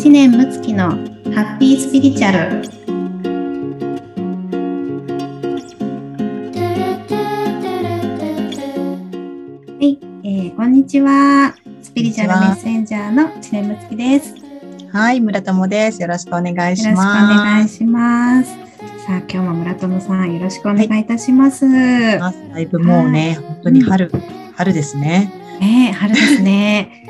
[0.00, 2.38] 知念睦月のハッピースピリチュアル。
[2.38, 2.46] は
[9.78, 11.54] い、えー、こんにちは。
[11.82, 14.34] スピリチュアルメッセンジャーの知念睦月です。
[14.90, 16.00] はい村友です。
[16.00, 16.88] よろしくお願いします。
[16.88, 18.50] よろしくお願いします。
[19.04, 24.20] さあ今日も村友さんよろしくお願いいたします、はい、だいぶもうね、本当に春、うん、
[24.54, 25.30] 春ですね。
[25.60, 27.09] ね春ですね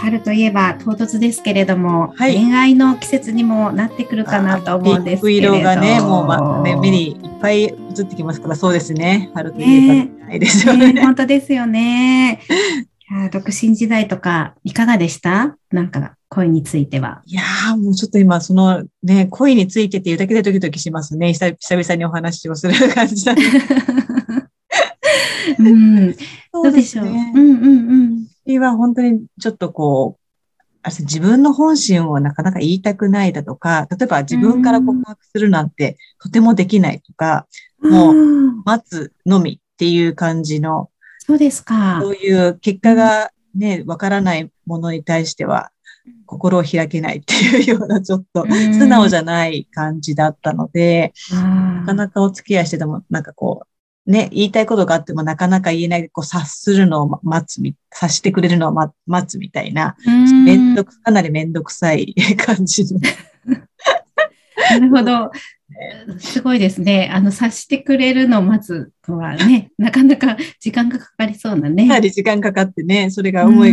[0.00, 7.72] 春といえば唐突ですけれども、はい、恋愛の季節にもなってくるかなと思うんですけれど色がね、もう、まね、目にいっぱい映っ
[8.06, 9.30] てきますから、そうですね。
[9.34, 10.94] 春といえばないですよね。
[10.94, 12.40] ね本当ですよね。
[13.32, 15.56] 独身時代とか、いかがでした？
[15.70, 17.22] なんか、恋については。
[17.26, 21.32] いやー、もうちょっと今、そのね、恋についてっていうだけでドキドキしますね。
[21.34, 23.42] 久々にお話をする感じだ、ね。
[25.58, 26.12] うん、
[26.52, 27.06] どうでしょう？
[27.06, 27.48] うんうんう
[28.04, 28.26] ん。
[28.58, 30.20] は本当にちょっとこう、
[31.00, 37.46] 自分の本心をなかなか言いたくないだとか、例えば自分から告白するなんてとてもできないとか、
[37.80, 38.14] もう
[38.64, 42.00] 待つのみっていう感じの、そうですか。
[42.00, 45.70] そういう結果がね、わからないものに対しては、
[46.26, 53.66] 心を開けないっていうようなちょっと素直じゃない感じだったので、なかなかお付き合いしててもなんかこう、
[54.06, 63.00] ね、言いたいことがあってもなかなか言えない、こう察するのを待つみ、察してくれるのを待つみたいな、めんどく、かなりめんどくさい 感じの。
[64.70, 65.30] なるほど。
[66.18, 67.10] すごいですね。
[67.12, 71.86] あの、察してくれるのを待つとはね、 なかなか時間がかかりそうなね。
[71.86, 73.70] かなり時間かかってね、それが思い、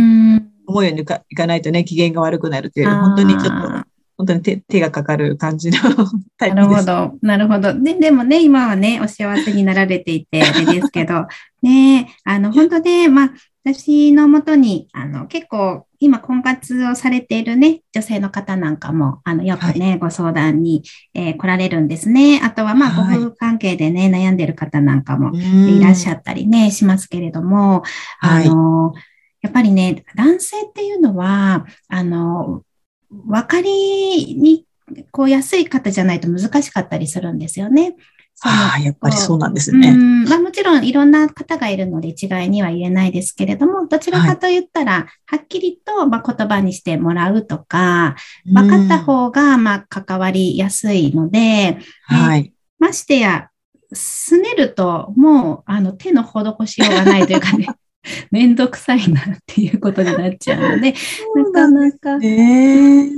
[0.66, 5.78] 思いようにいかないとね、機嫌が悪くなるという、本当にちょっと本当に手手がかかる感じの
[6.36, 6.62] タイプです。
[6.62, 7.18] なるほど。
[7.22, 7.80] なるほど。
[7.80, 11.26] ででもね、今はね、お幸せになられていて、あれですけど、
[11.62, 13.30] ね、あの、本当で、まあ、
[13.64, 20.82] 私のもとに、あの、結構、今、婚活をされているね、女性の方なんかも、あの、よくね、はい、ご相談に、
[21.14, 22.40] えー、来られるんですね。
[22.42, 27.82] あとは、まあ、ご夫婦関係でね、はい、悩んでる方なんかもいらっしゃったりね、しますけれども、
[28.20, 28.94] あの、
[29.42, 32.62] やっぱりね、男性っていうのは、あの、
[33.10, 34.64] 分かりに
[35.10, 37.96] こう安い方じゃないと難しかったりするんですよね。
[38.42, 39.92] ああ、やっぱりそうなんですね。
[40.28, 48.14] まあ、もちろんいろんな方がいるので一概には言えないですけれども、どちらかと言ったら、はっきりとま言葉にしてもらうとか、
[48.46, 53.48] 分かった方がま関わりやすいので、はい、ましてや、
[53.92, 57.66] すねるともうあの手の施しようがないというかね、
[58.30, 60.94] めんどくさいなっていうことになっちゃうので、
[61.34, 62.18] なかなか。
[62.18, 63.10] ね、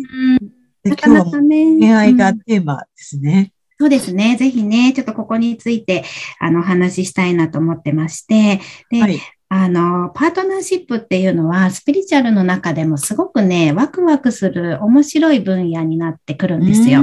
[0.84, 1.76] なかなかね。
[1.78, 3.52] 恋愛がテーマですね。
[3.78, 4.36] そうですね。
[4.36, 6.04] ぜひね、ちょっとここについて、
[6.38, 17.02] あの、お話ししたいなと思ってまして、で、はい、あの、パートナーシップっていうのは、スピリチュアルの中でもすごくね、ワクワクする面白い分野になってくるんですよ。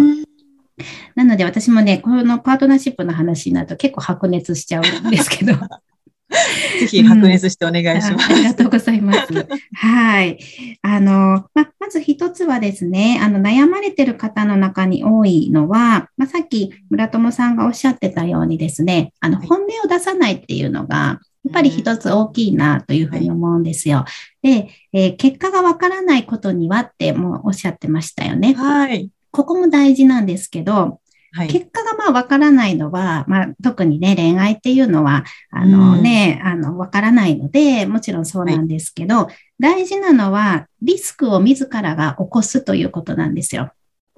[1.15, 5.53] なので私もね、このパートナーシップの話になると結構白熱しちゃうんですけど、
[6.79, 9.19] ぜひ白熱してお願いします、うん、ありがとうございます。
[9.73, 10.37] はい。
[10.81, 24.03] あの、ままず一つはですね、あの、悩まれてる方の中に多いのは、まさっき村友さんがおっしゃってたようにですね、あの、本音を出さないっていうのが、やっぱり一つ大きいなというふうに思うんですよ。
[24.41, 28.53] で、えー、結果がわからないことにはってもおっしゃってましたよね。
[28.53, 29.09] はい。
[29.31, 30.99] ここも大事なんですけど、
[31.33, 43.71] はい、結果がまあわからないのは、まあ、特にね、恋愛っていうのは、あのね、あの、わからないので、もちろんそうなんですけど、はい、大事なのは、リスクを自らが起こすということなんですよ。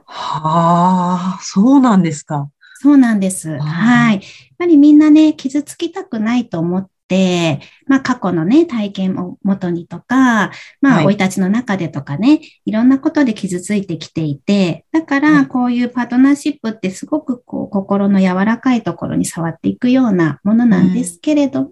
[0.05, 2.49] はあ、そうなんですか。
[2.81, 3.57] そうなんです。
[3.59, 4.15] はい。
[4.15, 4.21] やっ
[4.57, 6.89] ぱりみんなね、傷つきたくないと思っ、
[7.87, 21.69] まあ過去のね、体験をもとにとか、まあ生い立ちの中でとかね、いろんなことで傷ついてきていて、だからこういうパートナーシップってすごくこう心の柔らかいところに触っていくようなものなんですけれども、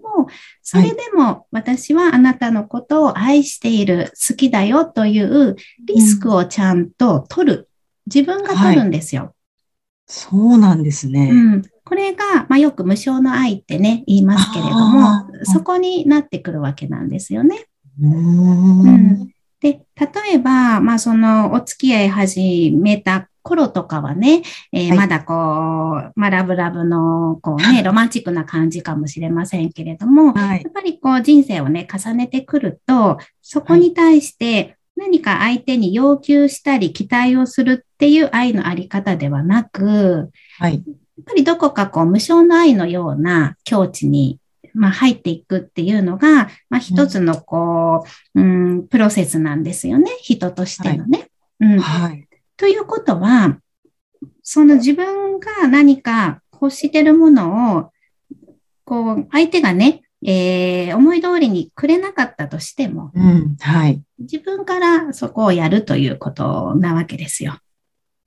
[0.62, 7.68] それでも私はあなたのことを愛している、好きだよというリスクをちゃんと取る。
[8.06, 9.34] 自分が取るんですよ。
[10.06, 11.28] そうなんですね。
[11.30, 11.62] うん。
[11.88, 17.64] これが、まあ、よく無償の愛ってね、言いますけれども、そこになってくるわけなんですよね。
[18.02, 19.28] うん。
[19.60, 40.80] で、例えば、まあ、その、お付き合い始めた頃とかはね、えーはい、まだこう、まあ、ラブラブの、こうね、ロマンチックな感じかもしれませんけれども、はい、やっぱりこう、人生をね、重ねてくると、そこに対して、何か相手に要求したり期待をするっていう愛のあり方ではなく、はい、や
[41.20, 44.38] っぱりどこかこう無償の愛のような境地に
[44.74, 48.04] まあ、入っていくっていうのが、まあ、一つのこ
[48.34, 50.10] う、うん、プロセスなんですよね。
[50.20, 51.30] 人としてのね。
[51.60, 51.80] はい、うん。
[51.80, 52.28] はい。
[52.56, 53.58] ということは、
[54.42, 57.92] その自分が何か欲してるものを、
[58.84, 64.02] こう、相手がね、えー、思い通りにくれなかったとしても、うん、はい。
[64.18, 67.58] 自分からそこをやるということなわけですよ。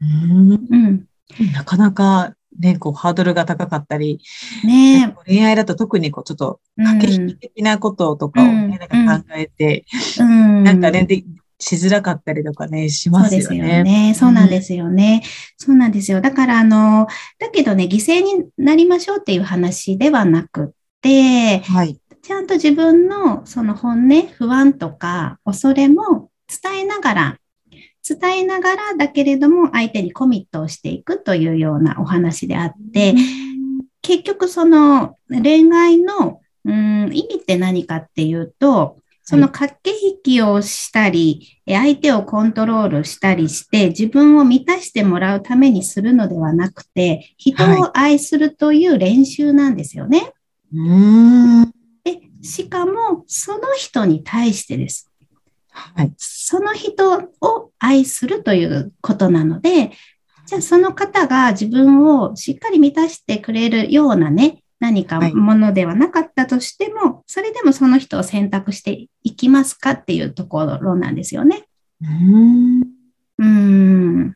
[0.01, 1.07] うん、うん、
[1.53, 4.19] なかなかね、こう、ハードルが高かったり、
[4.63, 9.85] ね恋愛だと特にこう、ちょっと、駆け引き的なこととかをね、うん、なんか考えて、
[10.19, 11.23] うん、なんかね、で
[11.61, 13.43] しづらかったりとかね、しますよね。
[13.43, 14.13] そうですよね。
[14.15, 15.21] そうなんですよね。
[15.23, 16.21] うん、そうなんですよ。
[16.21, 17.07] だから、あの、
[17.39, 26.29] だけどね、犠牲になりましょうっていう話ではなくて、はい、ちゃんと自分のその本音、不安とか恐れも
[26.63, 27.37] 伝えながら、
[28.07, 33.15] 伝えながらだけれども相手にコミットをしていくというようなお話であって、
[34.01, 50.33] 結局その恋愛の、うん、意味って何かっていうと、その駆け引きをしたり、相手をコントロールしたりして、自分を満たしてもらうためにするのではなくて、人を愛するという練習なんですよね。
[50.73, 51.71] は
[52.05, 55.10] い、でしかも、その人に対してです。
[55.71, 59.91] はい、その人を愛するということなので、
[60.45, 71.65] じゃあその方が自分をしっかり満たしてくれるようなね、何かものではなかったとしても、はい、それでもその人を選択していきますかっていうところなんですよね。
[72.01, 72.81] うん。
[73.37, 74.27] うん。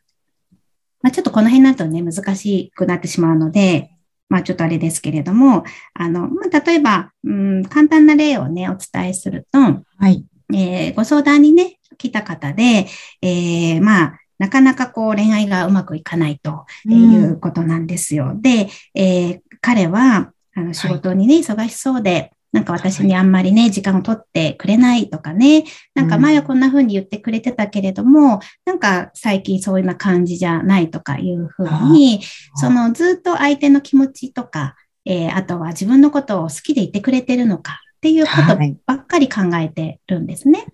[1.02, 3.90] まあ、ちょっとこの辺になるとね、難しくなってしまうので、
[4.28, 10.24] まあちょっとあれですけれども、あの、まあ、例えば、うん、簡単な例をね、お伝えすると、はい。
[10.54, 12.86] えー、ご相談にね、来た方で、
[13.22, 18.32] えー、まあ、なかなかこう恋愛がうまくいかないということなんですよ。
[18.32, 25.64] うん、で、えー、彼は、あの仕事にね、忙しそうで、なんか私にあんまりね、時間を取ってくれないとかね、
[25.94, 32.22] なんか前はこんな風に言ってくれてたけれども、なんか最近そういうな感じじゃないとかいう風に、
[32.54, 38.56] そのずっと相手の気持ちとか、えー、あとは自分のことを好きでいてくれてるのかっていうこと
[38.86, 40.66] ばっかり考えてるんですね。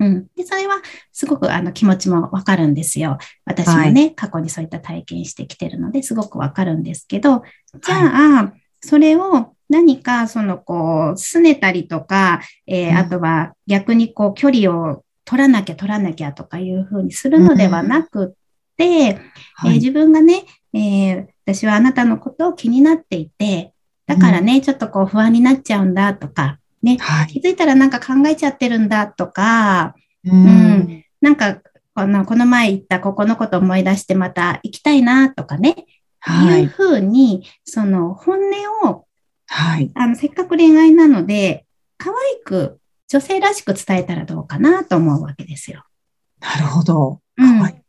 [0.00, 0.26] うん。
[0.34, 0.76] で、それは
[1.12, 3.18] すごくあの気持ちもわかるんですよ。
[3.44, 7.42] 私もね、はい、過去にそういった体験してきてるのですごくわかるんですけど、
[7.82, 8.08] じゃあ、
[8.42, 8.60] はい。
[8.82, 18.28] それを何かそのこう、拗ねたりとか、えー、あとは逆にこう距離を取らなきゃ取らなきゃとかいうふうにするのではなくっ
[18.76, 19.20] て、
[19.64, 23.74] うんえー、自分がね、えー、私はあなたのことを気になっていて、
[24.10, 31.60] だからね、うん、ちょっとこう不安になっちゃうんだとか、ね、はい、気づいたらなんか考えちゃってるんだとか、うん、うん、なんか
[31.94, 35.86] このこの前言ったここのこと思い出してまた行きたいなとかね、
[36.18, 38.38] はい、いうふうに、その本
[38.82, 39.06] 音を、
[39.46, 41.66] はい、あのせっかく恋愛なので、
[41.96, 45.84] 可愛く女性らしく伝えたらどうかなと思うわけですよ。
[46.40, 47.20] なるほど。
[47.36, 47.79] 可愛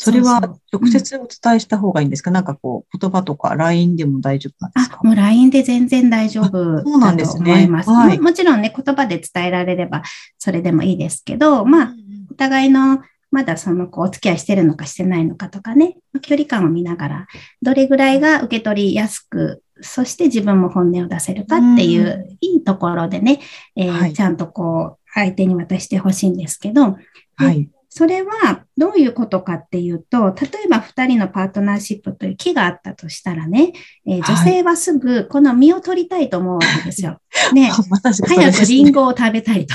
[0.00, 0.40] それは
[0.72, 5.00] 直接お伝えした方がいいんですか、うん、なんかこう、言葉とか LINE でも大丈夫なんですか？
[5.02, 7.86] あ、もう LINE で全然大丈夫だと思います。
[7.86, 10.02] すねはい、もちろんね、言葉で伝えられれば
[10.38, 11.94] それでもいいですけど、まあ、
[12.30, 17.26] お互いのまだその子お付き合いしてるのかしてないのかとかね、距離感を見ながら、
[17.60, 23.40] どれぐらいが受け取りやすく、そして自分も本音を出せるかっていう、いいところでね、
[23.76, 26.96] えーはい、ちゃんとこう、相手に渡してほしいんですけど、
[27.36, 27.68] はい。
[27.90, 33.72] それはどういうことかっていうと、例えば2人のパートナーシップという木があったとしたらね、
[34.06, 37.20] えー、女性はすぐこの実を取りたいと思うわけですよ。
[37.54, 39.74] ね、早くリンゴを食べたいと。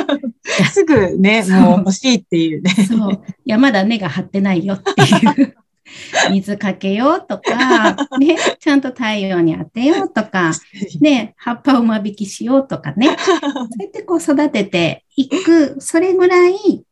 [0.72, 2.70] すぐね、もう欲しいっていうね。
[2.86, 3.12] そう。
[3.12, 5.54] いや、まだ根が張ってないよっていう。
[6.30, 10.52] 水かけようとか、ね、ちゃんと太陽に当てようとか、
[11.00, 13.36] ね、葉っぱを間引きしようとかね、そう
[13.80, 16.84] やってこう育てていく、それぐらい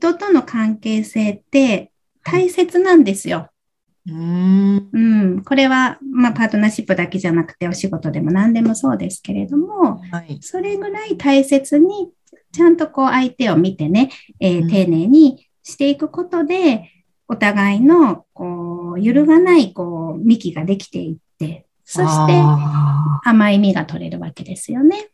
[0.00, 1.92] 人との関係性って
[2.24, 3.50] 大切なんですよ。
[4.08, 12.10] うん、うん、これは、まあ、パートナーシップだけじゃなくてお仕事でも何でもそうですけれども、はい、それぐらい大切に
[12.50, 16.90] ちゃんとこう相手を見てね、えー、丁寧にしていくことで、
[17.28, 22.32] お互いのこう揺るがないこう幹ができていって、そして
[23.24, 25.09] 甘い実が取れるわけですよね。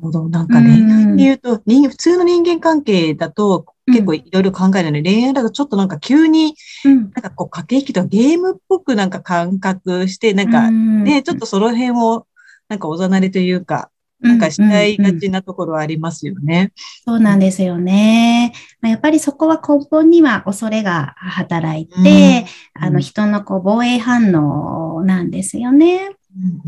[0.00, 0.28] ほど。
[0.28, 12.26] なんか恋愛っていうと、人普通の人間関係だと結構いろいろ考えるのに、恋愛だとちょっとなんか急に、なんかこう駆け引きとかゲームっぽくなんか感覚して、なんかね、ちょっとその辺を
[12.68, 13.90] なんかおざなりというか、
[14.20, 16.72] なんかしたいがちなところはありますよね。
[17.04, 18.52] そうなんですよね。
[18.82, 26.17] やっぱりそこは根本には恐れが働いて、うん、あの人のこう防衛反応なんですよね。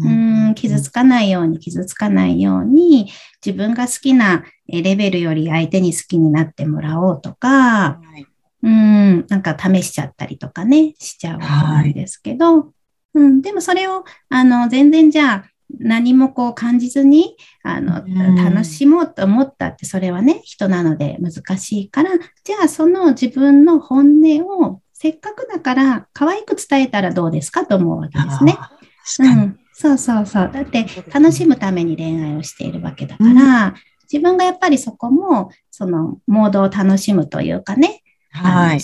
[0.04, 3.10] うん傷つかないように傷つかないように
[3.44, 8.26] 自分が好きなレベルより相手に好きになってもらおうとか、はい、
[8.62, 12.64] うん、なんか試しちゃったりとかね、しちゃうわけなんですけど、は
[13.14, 15.44] い、うん、でもそれを、あの、全然じゃあ、
[15.78, 18.04] 何もこう感じずに、あの、
[18.36, 22.10] 楽しもうと思ったって、それはね、人なので難しいから、
[22.44, 28.58] じゃあその自分の本音をせっかくだから可愛く伝えたらどうですかと思うわけですね。
[29.20, 29.58] うん。
[29.72, 30.50] そうそうそう。
[30.52, 33.74] だって楽しむために恋愛をしているわけだから、うん、
[34.10, 38.80] 自分がやっぱりそこも、そのモードを楽しむというかね、はい。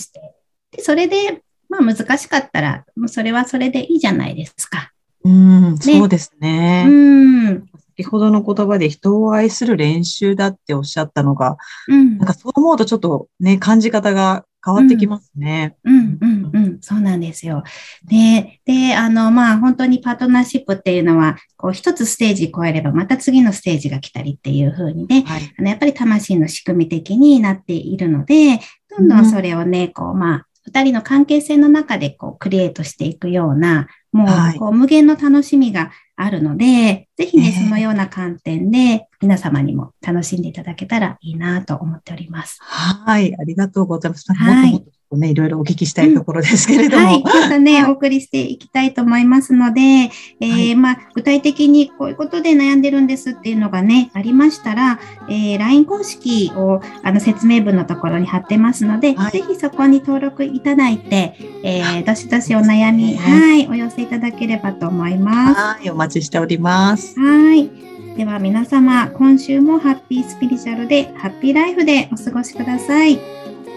[0.71, 4.91] で、それで、まあ難しかったら、もうそれはそれでいいじゃないですか。
[5.23, 6.85] うん、ね、そうですね。
[6.87, 7.65] うん。
[7.97, 11.57] 先ほどの言葉で人を愛する練習だっておっしゃったのが、
[11.87, 15.77] うん、なんかそう思うとちょっとね、感じ方が変わってきますね。
[15.85, 17.63] うん、うん、うん、そうなんですよ。
[18.03, 28.59] で、で、あの、まあ、本当にパートナーシップっていうのは、こう、一つステージ超えれば、また次のステージが来たりっていう風にね、はい、あのやっぱり魂の仕組み的になっているので、
[28.89, 42.59] どんどんそれをね、こう、まあ、二人の関係性の中でこうクリエイトしていくような、もうこう無限の楽しみがあるので、ぜひね、そのような観点で皆様にも楽しんでいただけたらいいなと思っております。
[42.61, 44.31] はい、ありがとうございます。
[44.33, 44.85] はい。
[45.15, 47.03] ね、いろいろお聞きしたいところですけれども。
[47.03, 65.59] うん、はい、またね、お送りしていきたいと思いますので、えー、はい、まあ、具体的にこういうことで悩んでるんですっていうのがね、ありましたら、えー、LINE 公式をあの説明文のところに貼ってますので、はい、ぜひそこに登録いただいて、えー、どしどしお悩み、はい、お寄せいただければと思います。
[65.59, 67.17] はい、お待ちしております。
[67.17, 67.96] はい。
[68.17, 73.19] では皆様、今週もハッピースピリチュアルで、ハッピーライフでお過ごしください。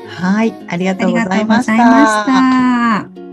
[0.09, 3.30] はい、ありがとうございました。